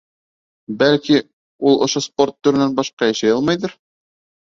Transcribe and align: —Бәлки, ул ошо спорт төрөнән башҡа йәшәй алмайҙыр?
—Бәлки, 0.83 1.19
ул 1.73 1.79
ошо 1.89 2.05
спорт 2.07 2.39
төрөнән 2.43 2.77
башҡа 2.83 3.15
йәшәй 3.15 3.39
алмайҙыр? 3.39 3.81